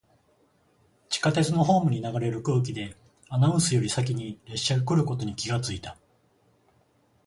[1.11, 2.97] 地下鉄のホームに流れる空気で、
[3.29, 5.95] アナウンスより先に列車が来ることに気がついた。